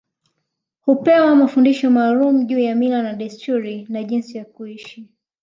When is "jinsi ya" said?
4.03-4.45